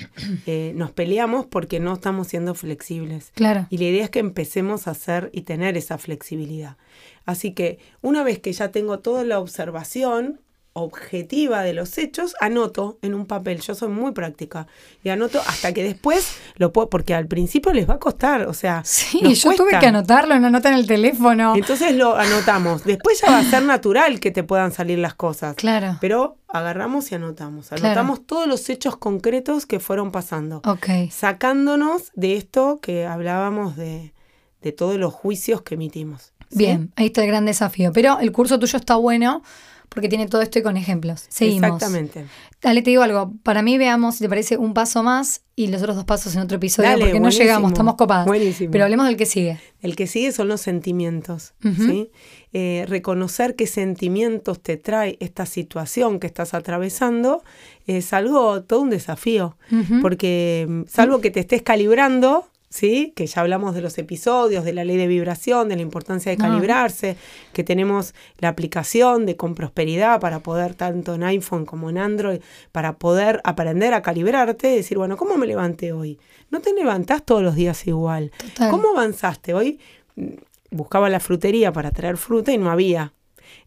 eh, 0.46 0.73
nos 0.75 0.90
peleamos 0.90 1.46
porque 1.46 1.80
no 1.80 1.94
estamos 1.94 2.28
siendo 2.28 2.54
flexibles. 2.54 3.32
Claro. 3.35 3.66
Y 3.70 3.78
la 3.78 3.85
idea 3.85 4.04
es 4.04 4.11
que 4.11 4.18
empecemos 4.18 4.87
a 4.87 4.92
hacer 4.92 5.30
y 5.32 5.42
tener 5.42 5.76
esa 5.76 5.99
flexibilidad. 5.99 6.76
Así 7.25 7.52
que 7.52 7.78
una 8.02 8.23
vez 8.23 8.38
que 8.38 8.52
ya 8.52 8.70
tengo 8.70 9.00
toda 9.00 9.25
la 9.25 9.40
observación, 9.40 10.40
objetiva 10.76 11.62
de 11.62 11.73
los 11.73 11.97
hechos, 11.97 12.35
anoto 12.38 12.99
en 13.00 13.14
un 13.14 13.25
papel. 13.25 13.61
Yo 13.61 13.75
soy 13.75 13.88
muy 13.88 14.12
práctica 14.12 14.66
y 15.02 15.09
anoto 15.09 15.40
hasta 15.47 15.73
que 15.73 15.83
después 15.83 16.37
lo 16.56 16.71
puedo, 16.73 16.90
porque 16.90 17.14
al 17.14 17.26
principio 17.26 17.73
les 17.73 17.88
va 17.88 17.95
a 17.95 17.99
costar, 17.99 18.42
o 18.42 18.52
sea. 18.52 18.83
Sí, 18.85 19.35
yo 19.35 19.52
tuve 19.54 19.78
que 19.78 19.87
anotarlo, 19.87 20.38
no 20.38 20.49
anota 20.49 20.68
en 20.68 20.75
el 20.75 20.87
teléfono. 20.87 21.56
Entonces 21.56 21.95
lo 21.95 22.16
anotamos. 22.16 22.85
Después 22.85 23.21
ya 23.23 23.30
va 23.30 23.38
a 23.38 23.45
ser 23.45 23.62
natural 23.62 24.21
que 24.21 24.30
te 24.30 24.45
puedan 24.45 24.71
salir 24.71 24.99
las 24.99 25.14
cosas. 25.14 25.56
Claro. 25.56 25.97
Pero 26.00 26.37
agarramos 26.49 27.11
y 27.11 27.14
anotamos. 27.14 27.73
Anotamos 27.73 28.26
todos 28.26 28.47
los 28.47 28.68
hechos 28.68 28.99
concretos 28.99 29.64
que 29.64 29.80
fueron 29.80 30.12
pasando. 30.12 30.61
Ok. 30.66 31.11
Sacándonos 31.11 32.12
de 32.14 32.37
esto 32.37 32.80
que 32.83 33.06
hablábamos 33.06 33.76
de, 33.76 34.12
de 34.61 34.73
todos 34.73 34.97
los 34.97 35.14
juicios 35.14 35.62
que 35.62 35.76
emitimos. 35.76 36.35
Bien, 36.50 36.92
ahí 36.97 37.06
está 37.06 37.23
el 37.23 37.28
gran 37.28 37.47
desafío. 37.47 37.92
Pero 37.92 38.21
el 38.21 38.30
curso 38.30 38.59
tuyo 38.59 38.76
está 38.76 38.97
bueno 38.97 39.42
porque 39.88 40.09
tiene 40.09 40.26
todo 40.26 40.43
esto 40.43 40.62
con 40.62 40.76
ejemplos. 40.76 41.26
Seguimos. 41.28 41.75
Exactamente. 41.75 42.26
Dale, 42.61 42.83
te 42.83 42.90
digo 42.90 43.02
algo. 43.02 43.33
Para 43.43 43.62
mí, 43.62 43.78
veamos 43.78 44.16
si 44.16 44.25
te 44.25 44.28
parece 44.28 44.57
un 44.57 44.75
paso 44.75 45.02
más 45.02 45.43
y 45.55 45.69
los 45.69 45.83
otros 45.83 45.97
dos 45.97 46.05
pasos 46.05 46.35
en 46.35 46.43
otro 46.43 46.57
episodio, 46.57 46.99
porque 46.99 47.21
no 47.21 47.31
llegamos, 47.31 47.73
estamos 47.73 47.95
copados. 47.95 48.26
Buenísimo. 48.26 48.71
Pero 48.71 48.85
hablemos 48.85 49.07
del 49.07 49.16
que 49.16 49.26
sigue. 49.26 49.59
El 49.81 49.97
que 49.97 50.07
sigue 50.07 50.33
son 50.33 50.49
los 50.49 50.61
sentimientos. 50.61 51.55
¿sí? 51.62 52.11
Eh, 52.52 52.85
reconocer 52.88 53.55
qué 53.57 53.66
sentimientos 53.66 54.62
te 54.62 54.76
trae 54.76 55.16
esta 55.21 55.47
situación 55.47 56.19
que 56.21 56.26
estás 56.26 56.55
atravesando 56.55 57.43
es 57.87 58.12
algo, 58.12 58.62
todo 58.62 58.81
un 58.81 58.90
desafío. 58.90 59.57
Porque, 60.02 60.66
mm, 60.69 60.83
salvo 60.88 61.21
que 61.21 61.31
te 61.31 61.40
estés 61.40 61.62
calibrando, 61.62 62.49
¿sí? 62.76 63.12
Que 63.16 63.26
ya 63.26 63.40
hablamos 63.40 63.75
de 63.75 63.80
los 63.80 63.97
episodios, 63.97 64.64
de 64.64 64.73
la 64.73 64.85
ley 64.85 64.97
de 64.97 65.06
vibración, 65.06 65.68
de 65.68 65.76
la 65.76 65.83
importancia 65.83 66.30
de 66.30 66.37
calibrarse, 66.37 67.16
que 67.52 67.64
tenemos 67.64 68.14
la 68.38 68.49
aplicación 68.49 69.25
de 69.25 69.37
con 69.37 69.54
prosperidad 69.54 70.21
para 70.21 70.40
poder, 70.40 70.75
tanto 70.75 71.14
en 71.14 71.25
iPhone 71.25 71.64
como 71.64 71.88
en 71.88 71.99
Android, 71.99 72.40
para 72.73 72.99
poder 72.99 73.40
aprender 73.45 73.95
a 73.95 74.02
calibrarte, 74.02 74.68
decir, 74.68 74.99
bueno, 74.99 75.16
¿cómo 75.16 75.38
me 75.38 75.47
levanté 75.47 75.92
hoy? 75.92 76.18
No 76.50 76.61
te 76.61 76.75
levantás 76.75 77.25
todos 77.25 77.42
los 77.42 77.54
días 77.54 77.87
igual. 77.87 78.30
¿Cómo 78.71 78.90
avanzaste? 78.90 79.54
Hoy 79.54 79.80
mm, 80.16 80.35
buscaba 80.71 81.09
la 81.09 81.21
frutería 81.21 81.73
para 81.73 81.90
traer 81.90 82.18
fruta 82.18 82.52
y 82.52 82.59
no 82.59 82.71
había. 82.71 83.12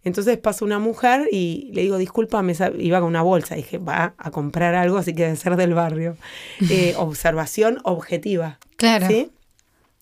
Entonces 0.04 0.38
pasa 0.38 0.66
una 0.66 0.80
mujer 0.80 1.28
y 1.32 1.72
le 1.74 1.82
digo, 1.82 1.98
disculpa, 1.98 2.42
me 2.42 2.54
iba 2.78 3.00
con 3.00 3.10
una 3.10 3.22
bolsa. 3.22 3.56
Dije, 3.56 3.80
va 3.80 4.14
a 4.18 4.32
comprar 4.32 4.76
algo, 4.76 4.98
así 4.98 5.14
que 5.14 5.24
debe 5.24 5.36
ser 5.36 5.56
del 5.56 5.74
barrio. 5.74 6.16
Eh, 6.70 6.94
observación 6.98 7.80
objetiva. 7.84 8.60
Claro. 8.80 9.08
¿sí? 9.08 9.30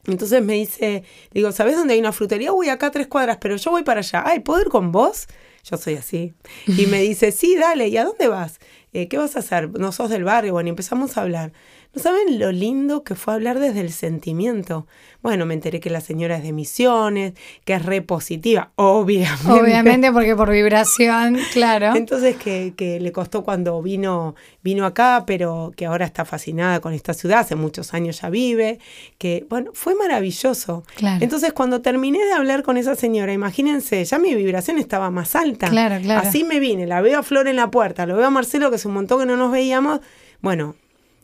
Entonces 0.05 0.41
me 0.41 0.53
dice, 0.53 1.03
digo, 1.31 1.51
¿sabes 1.51 1.75
dónde 1.75 1.95
hay 1.95 1.99
una 1.99 2.13
frutería? 2.13 2.53
Uy, 2.53 2.69
acá 2.69 2.91
tres 2.91 3.07
cuadras, 3.07 3.37
pero 3.41 3.57
yo 3.57 3.71
voy 3.71 3.83
para 3.83 3.99
allá. 3.99 4.23
Ay, 4.25 4.39
¿puedo 4.39 4.61
ir 4.61 4.69
con 4.69 4.93
vos? 4.93 5.27
Yo 5.69 5.75
soy 5.75 5.95
así. 5.95 6.33
Y 6.65 6.85
me 6.85 7.01
dice, 7.01 7.33
sí, 7.33 7.57
dale, 7.57 7.89
¿y 7.89 7.97
a 7.97 8.05
dónde 8.05 8.29
vas? 8.29 8.59
Eh, 8.93 9.09
¿Qué 9.09 9.17
vas 9.17 9.35
a 9.35 9.39
hacer? 9.39 9.69
No 9.77 9.91
sos 9.91 10.09
del 10.09 10.23
barrio. 10.23 10.53
Bueno, 10.53 10.67
y 10.67 10.69
empezamos 10.69 11.17
a 11.17 11.23
hablar. 11.23 11.51
¿No 11.97 12.03
saben 12.03 12.37
lo 12.37 12.51
lindo 12.51 13.03
que 13.03 13.15
fue 13.15 13.33
hablar 13.33 13.57
desde 13.57 13.79
el 13.81 13.91
sentimiento? 13.91 14.85
Bueno, 15.23 15.47
me 15.47 15.55
enteré 15.55 15.79
que 15.79 15.89
la 15.89 15.99
señora 15.99 16.37
es 16.37 16.43
de 16.43 16.53
misiones, 16.53 17.33
que 17.65 17.73
es 17.73 17.83
repositiva, 17.83 18.71
obviamente. 18.75 19.51
Obviamente, 19.51 20.11
porque 20.11 20.35
por 20.35 20.51
vibración, 20.51 21.39
claro. 21.53 21.95
Entonces, 21.95 22.35
que, 22.35 22.75
que, 22.77 22.99
le 22.99 23.11
costó 23.11 23.43
cuando 23.43 23.81
vino, 23.81 24.35
vino 24.61 24.85
acá, 24.85 25.23
pero 25.25 25.73
que 25.75 25.87
ahora 25.87 26.05
está 26.05 26.23
fascinada 26.23 26.81
con 26.81 26.93
esta 26.93 27.15
ciudad, 27.15 27.39
hace 27.39 27.55
muchos 27.55 27.95
años 27.95 28.21
ya 28.21 28.29
vive, 28.29 28.77
que, 29.17 29.47
bueno, 29.49 29.71
fue 29.73 29.95
maravilloso. 29.95 30.83
Claro. 30.97 31.23
Entonces, 31.23 31.51
cuando 31.51 31.81
terminé 31.81 32.23
de 32.23 32.33
hablar 32.33 32.61
con 32.61 32.77
esa 32.77 32.93
señora, 32.93 33.33
imagínense, 33.33 34.05
ya 34.05 34.19
mi 34.19 34.35
vibración 34.35 34.77
estaba 34.77 35.09
más 35.09 35.35
alta. 35.35 35.67
Claro, 35.67 35.99
claro. 35.99 36.27
Así 36.27 36.43
me 36.43 36.59
vine, 36.59 36.85
la 36.85 37.01
veo 37.01 37.17
a 37.17 37.23
Flor 37.23 37.47
en 37.47 37.55
la 37.55 37.71
puerta, 37.71 38.05
lo 38.05 38.15
veo 38.17 38.27
a 38.27 38.29
Marcelo, 38.29 38.69
que 38.69 38.75
es 38.75 38.85
un 38.85 38.93
montón 38.93 39.21
que 39.21 39.25
no 39.25 39.35
nos 39.35 39.51
veíamos. 39.51 40.01
Bueno, 40.41 40.75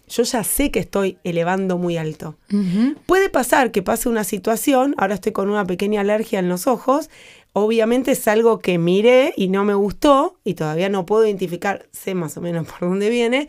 yo 0.07 0.23
ya 0.23 0.43
sé 0.43 0.71
que 0.71 0.79
estoy 0.79 1.17
elevando 1.23 1.77
muy 1.77 1.97
alto. 1.97 2.35
Puede 3.05 3.29
pasar 3.29 3.71
que 3.71 3.81
pase 3.81 4.09
una 4.09 4.23
situación, 4.23 4.93
ahora 4.97 5.15
estoy 5.15 5.31
con 5.31 5.49
una 5.49 5.65
pequeña 5.65 6.01
alergia 6.01 6.39
en 6.39 6.49
los 6.49 6.67
ojos, 6.67 7.09
obviamente 7.53 8.11
es 8.11 8.27
algo 8.27 8.59
que 8.59 8.77
miré 8.77 9.33
y 9.37 9.47
no 9.47 9.63
me 9.63 9.73
gustó 9.73 10.37
y 10.43 10.55
todavía 10.55 10.89
no 10.89 11.05
puedo 11.05 11.25
identificar, 11.25 11.87
sé 11.91 12.15
más 12.15 12.35
o 12.37 12.41
menos 12.41 12.67
por 12.67 12.89
dónde 12.89 13.09
viene. 13.09 13.47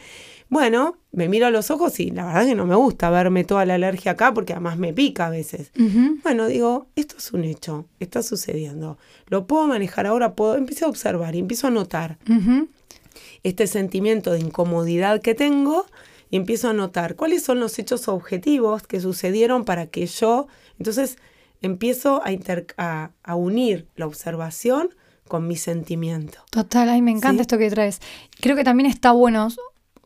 Bueno, 0.51 0.99
me 1.11 1.29
miro 1.29 1.47
a 1.47 1.51
los 1.51 1.71
ojos 1.71 1.99
y 1.99 2.11
la 2.11 2.27
verdad 2.27 2.43
es 2.43 2.49
que 2.51 2.55
no 2.55 2.67
me 2.67 2.77
gusta 2.77 3.11
verme 3.11 3.45
toda 3.45 3.65
la 3.65 3.75
alergia 3.75 4.13
acá 4.13 4.33
porque 4.33 4.53
además 4.53 4.79
me 4.79 4.93
pica 4.93 5.27
a 5.27 5.31
veces. 5.31 5.73
Bueno, 6.23 6.47
digo, 6.47 6.87
esto 6.97 7.17
es 7.19 7.33
un 7.33 7.45
hecho, 7.45 7.87
está 7.99 8.23
sucediendo. 8.23 8.99
Lo 9.29 9.47
puedo 9.47 9.67
manejar 9.67 10.07
ahora, 10.07 10.35
puedo, 10.35 10.57
empiezo 10.57 10.87
a 10.87 10.91
observar 10.91 11.35
y 11.35 11.41
empiezo 11.41 11.67
a 11.67 11.71
notar 11.71 12.19
este 13.43 13.67
sentimiento 13.67 14.33
de 14.33 14.41
incomodidad 14.41 15.21
que 15.21 15.35
tengo 15.35 15.87
y 16.35 16.37
empiezo 16.37 16.69
a 16.69 16.73
notar 16.73 17.15
cuáles 17.15 17.45
son 17.45 17.61
los 17.61 17.79
hechos 17.79 18.09
objetivos 18.09 18.83
que 18.89 19.01
sucedieron 19.01 19.65
para 19.65 19.87
que 19.87 20.05
yo, 20.07 20.49
entonces 20.81 21.17
empiezo 21.63 22.23
a, 22.77 23.13
a, 23.23 23.35
unir 23.37 23.87
la 23.95 24.09
observación 24.09 24.97
con 25.29 25.47
mi 25.47 25.55
sentimiento. 25.55 26.41
Total, 26.51 26.89
ay, 26.89 27.03
me 27.03 27.13
encanta 27.13 27.43
esto 27.43 27.57
que 27.57 27.71
traes. 27.71 28.01
Creo 28.41 28.57
que 28.57 28.65
también 28.65 28.91
está 28.91 29.13
bueno 29.13 29.47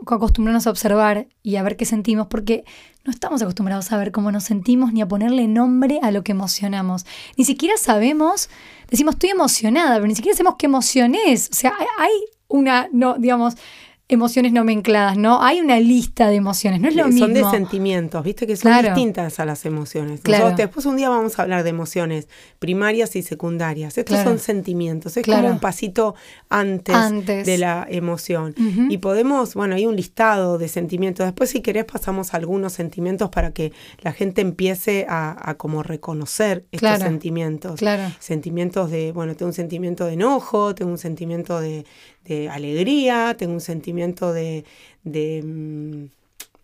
acostumbrarnos 0.06 0.66
a 0.66 0.70
observar 0.70 1.28
y 1.42 1.56
a 1.56 1.62
ver 1.62 1.78
qué 1.78 1.86
sentimos, 1.86 2.26
porque 2.26 2.66
no 3.06 3.10
estamos 3.10 3.40
acostumbrados 3.40 3.90
a 3.90 3.96
ver 3.96 4.12
cómo 4.12 4.30
nos 4.30 4.44
sentimos 4.44 4.92
ni 4.92 5.00
a 5.00 5.08
ponerle 5.08 5.48
nombre 5.48 5.98
a 6.02 6.10
lo 6.10 6.24
que 6.24 6.32
emocionamos. 6.32 7.06
Ni 7.38 7.46
siquiera 7.46 7.78
sabemos, 7.78 8.50
decimos 8.90 9.14
estoy 9.14 9.30
emocionada, 9.30 9.94
pero 9.94 10.06
ni 10.06 10.14
siquiera 10.14 10.36
sabemos 10.36 10.56
qué 10.58 10.66
emoción 10.66 11.14
es. 11.14 11.48
O 11.50 11.54
sea, 11.54 11.72
hay 11.98 12.12
una, 12.48 12.90
no, 12.92 13.14
digamos, 13.14 13.54
emociones 14.08 14.52
nomencladas, 14.52 15.18
¿no? 15.18 15.42
Hay 15.42 15.60
una 15.60 15.78
lista 15.78 16.28
de 16.28 16.36
emociones, 16.36 16.80
no 16.80 16.88
es 16.88 16.96
lo 16.96 17.06
mismo. 17.06 17.26
Son 17.26 17.34
de 17.34 17.44
sentimientos, 17.44 18.24
viste 18.24 18.46
que 18.46 18.56
son 18.56 18.72
distintas 18.82 19.38
a 19.38 19.44
las 19.44 19.66
emociones. 19.66 20.22
después 20.56 20.86
un 20.86 20.96
día 20.96 21.10
vamos 21.10 21.38
a 21.38 21.42
hablar 21.42 21.62
de 21.62 21.70
emociones 21.70 22.26
primarias 22.58 23.14
y 23.16 23.22
secundarias. 23.22 23.98
Estos 23.98 24.18
son 24.20 24.38
sentimientos, 24.38 25.16
es 25.16 25.26
como 25.26 25.48
un 25.48 25.60
pasito 25.60 26.14
antes, 26.48 27.46
de 27.46 27.58
la 27.58 27.86
emoción. 27.88 28.54
Y 28.88 28.98
podemos, 28.98 29.54
bueno, 29.54 29.74
hay 29.74 29.86
un 29.86 29.96
listado 29.96 30.58
de 30.58 30.68
sentimientos. 30.68 31.26
Después 31.26 31.50
si 31.50 31.60
querés 31.60 31.84
pasamos 31.84 32.34
algunos 32.34 32.72
sentimientos 32.72 33.30
para 33.30 33.52
que 33.52 33.72
la 34.00 34.12
gente 34.12 34.40
empiece 34.40 35.06
a, 35.08 35.54
como 35.58 35.82
reconocer 35.82 36.64
estos 36.72 36.98
sentimientos. 36.98 37.80
Sentimientos 38.18 38.90
de, 38.90 39.12
bueno, 39.12 39.34
tengo 39.34 39.48
un 39.48 39.54
sentimiento 39.54 40.06
de 40.06 40.14
enojo, 40.14 40.74
tengo 40.74 40.90
un 40.90 40.98
sentimiento 40.98 41.60
de, 41.60 41.84
de 42.24 42.48
alegría, 42.48 43.34
tengo 43.38 43.54
un 43.54 43.60
sentimiento 43.60 44.32
de, 44.32 44.64
de 45.04 45.42
mm, 45.44 46.18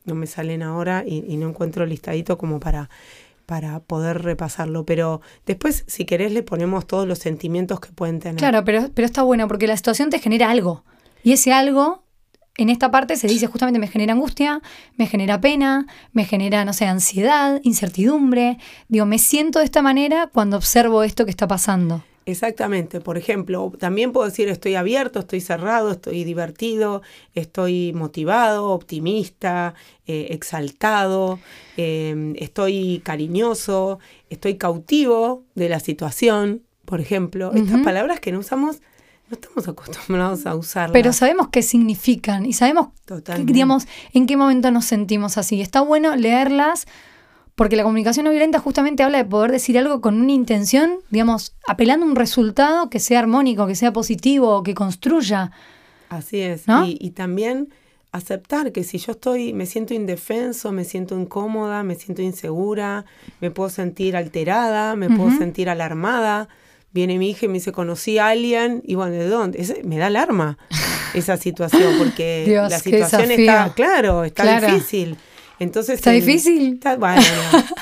no 0.05 0.15
me 0.15 0.27
salen 0.27 0.63
ahora 0.63 1.03
y, 1.07 1.37
no 1.37 1.49
encuentro 1.49 1.87
listadito 1.87 2.37
como 2.37 2.61
para, 2.61 2.91
para 3.47 3.81
poder 3.81 4.23
repasarlo. 4.23 4.85
Pero 4.85 5.21
después, 5.47 5.85
si 5.87 6.05
querés, 6.05 6.33
le 6.33 6.43
ponemos 6.43 6.87
todos 6.87 7.07
los 7.07 7.19
sentimientos 7.19 7.81
que 7.81 7.91
pueden 7.93 8.21
tener. 8.21 8.37
Claro, 8.37 8.65
pero, 8.65 8.91
pero 8.95 9.07
está 9.07 9.23
bueno 9.23 9.49
porque 9.49 9.67
la 9.67 9.77
situación 9.77 10.11
te 10.11 10.19
genera 10.19 10.51
algo. 10.51 10.85
Y 11.23 11.33
ese 11.33 11.53
algo, 11.53 12.05
en 12.57 12.69
esta 12.69 12.91
parte 12.91 13.17
se 13.17 13.27
dice 13.27 13.47
justamente 13.47 13.81
me 13.81 13.89
genera 13.89 14.13
angustia, 14.13 14.61
me 14.97 15.07
genera 15.07 15.41
pena, 15.41 15.87
me 16.13 16.25
genera, 16.25 16.65
no 16.65 16.73
sé, 16.73 16.87
ansiedad, 16.87 17.61
incertidumbre. 17.65 18.59
Digo, 18.89 19.07
me 19.07 19.19
siento 19.19 19.59
de 19.59 19.65
esta 19.65 19.83
manera 19.83 20.29
cuando 20.33 20.57
observo 20.57 21.03
esto 21.03 21.25
que 21.25 21.31
está 21.31 21.49
pasando. 21.49 22.05
Exactamente, 22.27 23.01
por 23.01 23.19
ejemplo, 23.19 23.73
también 23.79 24.13
puedo 24.13 24.27
decir 24.27 24.49
estoy 24.49 24.77
abierto, 24.77 25.19
estoy 25.19 25.41
cerrado, 25.41 25.91
estoy 25.91 26.25
divertido, 26.25 27.03
estoy 27.35 27.93
motivado, 27.93 28.71
optimista, 28.71 29.75
eh, 30.07 30.29
exaltado, 30.31 31.39
em, 31.77 32.35
estoy 32.37 33.03
cariñoso, 33.05 33.99
estoy 34.31 34.57
cautivo 34.57 35.45
de 35.55 35.69
la 35.69 35.81
situación, 35.81 36.63
por 36.87 37.01
ejemplo. 37.01 37.53
Estas 37.53 37.83
palabras 37.83 38.21
que 38.21 38.33
no 38.33 38.39
usamos, 38.39 38.81
no 39.29 39.35
estamos 39.35 39.69
acostumbrados 39.69 40.47
a 40.47 40.55
usarlas. 40.55 40.93
Pero 40.93 41.13
sabemos 41.13 41.49
qué 41.49 41.63
significan 41.63 42.47
y 42.47 42.55
sabemos, 42.55 42.89
digamos, 43.45 43.87
en 44.15 44.27
qué 44.27 44.39
momento 44.39 44.71
nos 44.71 44.87
sentimos 44.87 45.37
así. 45.37 45.61
Está 45.61 45.83
bueno 45.83 46.17
leerlas 46.17 46.87
porque 47.55 47.77
la 47.77 47.85
comunicación 47.85 48.25
no 48.25 48.31
violenta 48.31 48.59
justamente 48.59 49.03
habla 49.03 49.19
de 49.19 49.25
poder 49.25 49.53
decir 49.53 49.79
algo 49.79 50.01
con 50.01 50.21
una 50.21 50.33
intención, 50.33 50.99
digamos, 51.11 51.55
apelando 51.69 52.05
a 52.05 52.09
un 52.09 52.17
resultado 52.17 52.91
que 52.91 52.99
sea 52.99 53.21
armónico, 53.21 53.67
que 53.67 53.77
sea 53.77 53.93
positivo, 53.93 54.63
que 54.63 54.75
construya. 54.75 55.53
Así 56.09 56.41
es. 56.41 56.65
Y, 56.87 57.11
también 57.11 57.69
aceptar 58.11 58.73
que 58.73 58.85
si 58.85 58.99
yo 58.99 59.13
estoy, 59.13 59.53
me 59.53 59.67
siento 59.67 59.95
indefenso, 59.95 60.73
me 60.73 60.85
siento 60.85 61.19
incómoda, 61.19 61.83
me 61.83 61.95
siento 61.95 62.23
insegura, 62.23 63.05
me 63.41 63.51
puedo 63.51 63.71
sentir 63.71 64.17
alterada, 64.17 64.97
me 64.97 65.09
puedo 65.09 65.37
sentir 65.37 65.69
alarmada. 65.69 66.49
Viene 66.93 67.19
mi 67.19 67.31
hija 67.31 67.47
y 67.47 67.49
me 67.49 67.55
dice, 67.55 67.73
conocí 67.73 68.19
a 68.19 68.29
alguien, 68.29 68.83
y 68.85 68.95
bueno, 68.95 69.13
¿de 69.13 69.29
dónde? 69.29 69.83
me 69.85 69.99
da 69.99 70.07
alarma. 70.07 70.59
esa 71.13 71.37
situación, 71.37 71.95
porque 71.99 72.45
la 72.69 72.79
situación 72.79 73.31
está, 73.31 73.73
claro, 73.75 74.25
está 74.25 74.61
difícil. 74.61 75.17
Entonces, 75.59 75.97
¿Está 75.97 76.11
difícil? 76.11 76.81
bueno, 76.99 77.23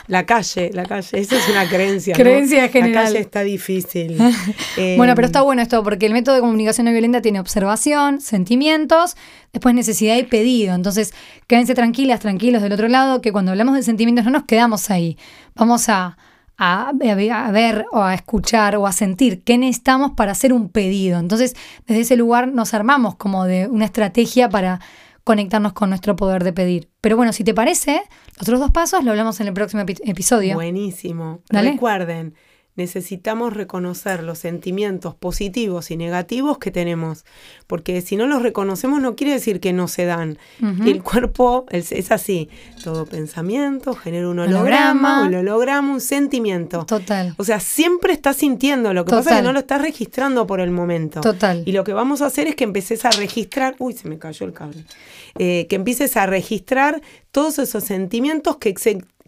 la 0.07 0.27
calle, 0.27 0.71
la 0.75 0.85
calle, 0.85 1.19
esa 1.19 1.37
es 1.37 1.49
una 1.49 1.69
creencia. 1.69 2.15
Creencia 2.15 2.69
general. 2.69 3.05
La 3.05 3.05
calle 3.05 3.19
está 3.21 3.43
difícil. 3.43 4.19
bueno, 4.97 5.15
pero 5.15 5.27
está 5.27 5.41
bueno 5.43 5.63
esto, 5.63 5.83
porque 5.83 6.07
el 6.07 6.13
método 6.13 6.35
de 6.35 6.43
comunicación 6.43 6.85
no 6.85 6.93
violenta 6.93 7.23
tiene 7.23 7.41
observación, 7.41 8.21
sentimientos, 8.21 9.17
después 9.53 9.75
necesidad 9.75 10.17
y 10.17 10.25
pedido. 10.25 10.75
Entonces, 10.75 11.15
quédense 11.47 11.75
tranquilas, 11.75 12.21
tranquilos 12.21 12.63
del 12.63 12.73
otro 12.73 12.89
lado, 12.89 13.23
que 13.23 13.33
cuando 13.33 13.53
hablamos 13.53 13.75
de 13.75 13.83
sentimientos 13.83 14.25
no 14.25 14.33
nos 14.33 14.45
quedamos 14.45 14.91
ahí. 14.91 15.17
Vamos 15.55 15.89
a, 15.89 16.19
a, 16.59 16.93
ver 16.93 17.87
o 17.91 18.03
a 18.03 18.15
escuchar 18.15 18.77
o 18.77 18.87
a 18.87 18.93
sentir 18.93 19.43
qué 19.43 19.59
necesitamos 19.59 20.13
para 20.13 20.33
hacer 20.33 20.53
un 20.53 20.69
pedido. 20.69 21.19
Entonces, 21.19 21.55
desde 21.87 22.03
ese 22.03 22.17
lugar 22.17 22.49
nos 22.49 22.75
armamos 22.75 23.17
como 23.17 23.45
de 23.45 23.67
una 23.67 23.87
estrategia 23.87 24.49
para 24.49 24.81
conectarnos 25.25 25.73
con 25.73 25.91
nuestro 25.91 26.17
poder 26.17 26.45
de 26.45 26.53
pedir. 26.53 26.91
Pero 27.01 27.17
bueno, 27.17 27.33
si 27.33 27.45
te 27.45 27.55
parece, 27.55 28.03
los 28.39 28.43
otros 28.43 28.61
dos 28.61 28.71
pasos 28.71 29.05
lo 29.05 29.11
hablamos 29.11 29.41
en 29.41 29.49
el 29.49 29.55
próximo 29.55 29.83
episodio. 29.83 30.55
Buenísimo. 30.55 31.41
Recuerden, 31.49 32.35
necesitamos 32.75 33.53
reconocer 33.53 34.23
los 34.23 34.39
sentimientos 34.39 35.15
positivos 35.15 35.91
y 35.91 35.97
negativos 35.97 36.59
que 36.59 36.71
tenemos, 36.71 37.25
porque 37.67 38.01
si 38.01 38.17
no 38.17 38.27
los 38.27 38.43
reconocemos 38.43 39.01
no 39.01 39.15
quiere 39.15 39.35
decir 39.35 39.61
que 39.61 39.73
no 39.73 39.89
se 39.89 40.07
dan. 40.07 40.39
El 40.61 41.03
cuerpo 41.03 41.67
es, 41.71 42.11
así, 42.11 42.49
todo 42.83 43.05
pensamiento 43.07 43.95
genera 43.95 44.29
un 44.29 44.39
holograma, 44.39 45.27
un 45.27 45.35
holograma, 45.35 45.93
un 45.93 46.01
sentimiento. 46.01 46.87
Total. 46.87 47.35
O 47.37 47.45
sea, 47.45 47.61
siempre 47.61 48.13
estás 48.13 48.37
sintiendo, 48.37 48.95
lo 48.95 49.05
que 49.05 49.11
pasa 49.11 49.31
es 49.31 49.37
que 49.37 49.43
no 49.43 49.53
lo 49.53 49.61
estás 49.61 49.83
registrando 49.83 50.47
por 50.47 50.61
el 50.61 50.71
momento. 50.71 51.21
Total. 51.21 51.63
Y 51.67 51.73
lo 51.73 51.85
que 51.85 51.93
vamos 51.93 52.23
a 52.23 52.27
hacer 52.27 52.47
es 52.47 52.57
que 52.57 52.65
empeces 52.65 53.05
a 53.05 53.11
registrar, 53.11 53.75
uy, 53.79 53.93
se 53.93 54.09
me 54.09 54.19
cayó 54.19 54.47
el 54.47 54.53
cable, 54.53 54.85
eh, 55.39 55.67
que 55.69 55.77
empieces 55.77 56.17
a 56.17 56.27
registrar 56.27 57.03
todos 57.33 57.59
esos 57.59 57.85
sentimientos 57.85 58.57
que, 58.59 58.75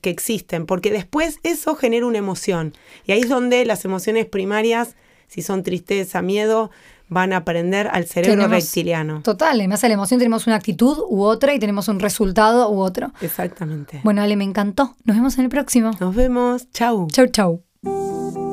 que 0.05 0.11
existen, 0.11 0.67
porque 0.67 0.91
después 0.93 1.39
eso 1.43 1.75
genera 1.75 2.05
una 2.05 2.19
emoción. 2.19 2.75
Y 3.07 3.13
ahí 3.13 3.21
es 3.21 3.29
donde 3.31 3.65
las 3.65 3.87
emociones 3.87 4.27
primarias, 4.27 4.97
si 5.29 5.41
son 5.41 5.63
tristeza, 5.63 6.21
miedo, 6.21 6.71
van 7.09 7.33
a 7.33 7.39
aprender 7.39 7.89
al 7.91 8.05
cerebro 8.05 8.47
reptiliano. 8.49 9.23
Total, 9.23 9.59
además 9.59 9.81
de 9.81 9.89
la 9.89 9.95
emoción 9.95 10.19
tenemos 10.19 10.47
una 10.47 10.57
actitud 10.57 10.99
u 11.09 11.23
otra 11.23 11.55
y 11.55 11.59
tenemos 11.59 11.89
un 11.89 12.01
resultado 12.01 12.71
u 12.71 12.81
otro. 12.81 13.13
Exactamente. 13.23 14.01
Bueno, 14.05 14.21
Ale, 14.21 14.37
me 14.37 14.45
encantó. 14.45 14.95
Nos 15.05 15.17
vemos 15.17 15.39
en 15.39 15.45
el 15.45 15.51
próximo. 15.51 15.93
Nos 15.99 16.15
vemos. 16.15 16.71
Chau. 16.71 17.09
Chau, 17.11 17.27
chau. 17.29 17.63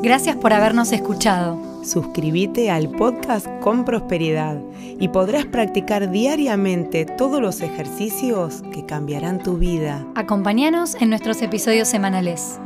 Gracias 0.03 0.35
por 0.35 0.53
habernos 0.53 0.91
escuchado. 0.91 1.61
Suscríbete 1.83 2.69
al 2.69 2.89
podcast 2.89 3.47
con 3.59 3.85
prosperidad 3.85 4.57
y 4.99 5.07
podrás 5.07 5.45
practicar 5.45 6.11
diariamente 6.11 7.05
todos 7.05 7.41
los 7.41 7.61
ejercicios 7.61 8.63
que 8.73 8.85
cambiarán 8.85 9.41
tu 9.41 9.57
vida. 9.57 10.05
Acompáñanos 10.15 10.95
en 10.95 11.09
nuestros 11.09 11.41
episodios 11.41 11.87
semanales. 11.87 12.59